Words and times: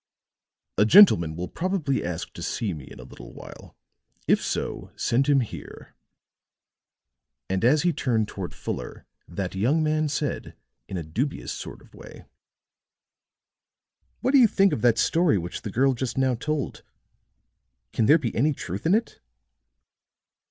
"A 0.79 0.85
gentleman 0.85 1.35
will 1.35 1.47
probably 1.47 2.03
ask 2.03 2.33
to 2.33 2.41
see 2.41 2.73
me 2.73 2.85
in 2.85 2.99
a 2.99 3.03
little 3.03 3.33
while; 3.35 3.77
if 4.27 4.41
so, 4.43 4.91
send 4.95 5.27
him 5.29 5.41
here." 5.41 5.93
And 7.47 7.63
as 7.63 7.83
he 7.83 7.93
turned 7.93 8.27
toward 8.27 8.51
Fuller, 8.51 9.05
that 9.27 9.53
young 9.53 9.83
man 9.83 10.09
said, 10.09 10.55
in 10.87 10.97
a 10.97 11.03
dubious 11.03 11.51
sort 11.51 11.83
of 11.83 11.93
way: 11.93 12.25
"What 14.21 14.31
do 14.31 14.39
you 14.39 14.47
think 14.47 14.73
of 14.73 14.81
that 14.81 14.97
story 14.97 15.37
which 15.37 15.61
the 15.61 15.69
girl 15.69 15.93
just 15.93 16.17
now 16.17 16.33
told? 16.33 16.81
Can 17.93 18.07
there 18.07 18.17
be 18.17 18.35
any 18.35 18.53
truth 18.53 18.87
in 18.87 18.95
it?" 18.95 19.19